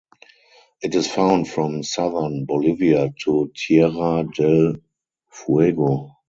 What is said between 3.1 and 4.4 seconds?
to Tierra